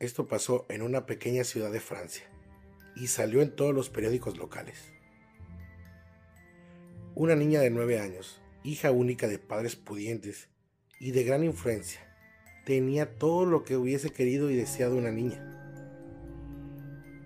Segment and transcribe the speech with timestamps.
[0.00, 2.22] Esto pasó en una pequeña ciudad de Francia
[2.94, 4.92] y salió en todos los periódicos locales.
[7.16, 10.50] Una niña de nueve años, hija única de padres pudientes
[11.00, 12.00] y de gran influencia,
[12.64, 15.42] tenía todo lo que hubiese querido y deseado una niña,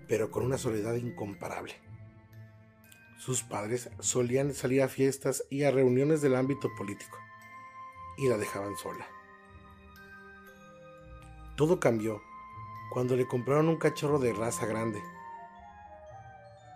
[0.07, 1.75] pero con una soledad incomparable.
[3.19, 7.19] Sus padres solían salir a fiestas y a reuniones del ámbito político,
[8.17, 9.05] y la dejaban sola.
[11.55, 12.19] Todo cambió
[12.93, 15.01] cuando le compraron un cachorro de raza grande.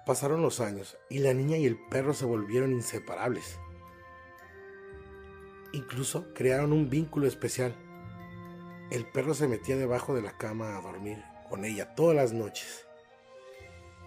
[0.04, 3.60] Pasaron los años y la niña y el perro se volvieron inseparables.
[5.74, 7.76] Incluso crearon un vínculo especial.
[8.90, 12.88] El perro se metía debajo de la cama a dormir con ella todas las noches.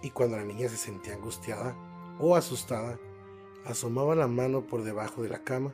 [0.01, 1.77] Y cuando la niña se sentía angustiada
[2.19, 2.99] o asustada,
[3.63, 5.73] asomaba la mano por debajo de la cama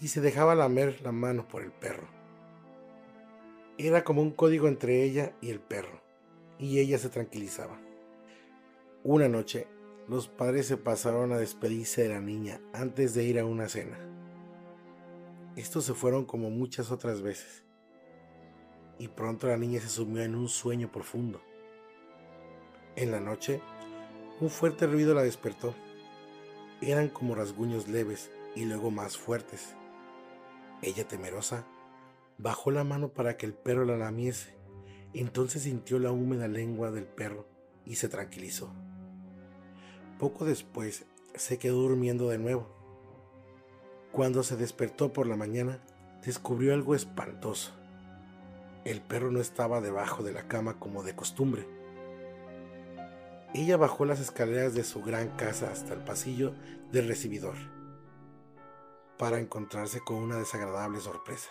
[0.00, 2.19] y se dejaba lamer la mano por el perro.
[3.82, 6.02] Era como un código entre ella y el perro,
[6.58, 7.80] y ella se tranquilizaba.
[9.04, 9.68] Una noche,
[10.06, 13.98] los padres se pasaron a despedirse de la niña antes de ir a una cena.
[15.56, 17.64] Estos se fueron como muchas otras veces,
[18.98, 21.40] y pronto la niña se sumió en un sueño profundo.
[22.96, 23.62] En la noche,
[24.40, 25.74] un fuerte ruido la despertó.
[26.82, 29.74] Eran como rasguños leves y luego más fuertes.
[30.82, 31.64] Ella temerosa
[32.42, 34.56] bajó la mano para que el perro la lamiese.
[35.12, 37.46] Entonces sintió la húmeda lengua del perro
[37.84, 38.72] y se tranquilizó.
[40.18, 41.04] Poco después
[41.34, 42.68] se quedó durmiendo de nuevo.
[44.12, 45.80] Cuando se despertó por la mañana,
[46.24, 47.72] descubrió algo espantoso.
[48.84, 51.66] El perro no estaba debajo de la cama como de costumbre.
[53.52, 56.54] Ella bajó las escaleras de su gran casa hasta el pasillo
[56.92, 57.56] del recibidor
[59.18, 61.50] para encontrarse con una desagradable sorpresa.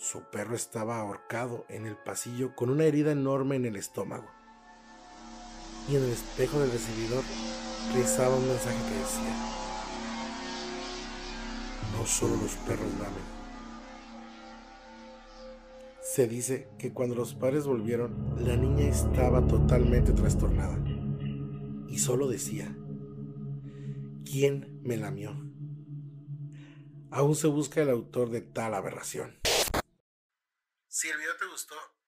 [0.00, 4.28] Su perro estaba ahorcado en el pasillo con una herida enorme en el estómago.
[5.90, 7.24] Y en el espejo del recibidor
[7.96, 9.34] rezaba un mensaje que decía,
[11.98, 13.38] no solo los perros lamen.
[16.00, 20.78] Se dice que cuando los padres volvieron, la niña estaba totalmente trastornada
[21.88, 22.72] y solo decía,
[24.24, 25.32] ¿quién me lamió?
[27.10, 29.47] Aún se busca el autor de tal aberración.
[30.88, 31.98] Si el video te gustó,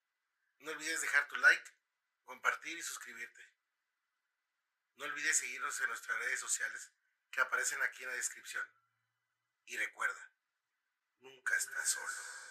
[0.61, 1.71] no olvides dejar tu like,
[2.25, 3.41] compartir y suscribirte.
[4.97, 6.91] No olvides seguirnos en nuestras redes sociales
[7.31, 8.67] que aparecen aquí en la descripción.
[9.67, 10.33] Y recuerda,
[11.21, 12.50] nunca estás solo.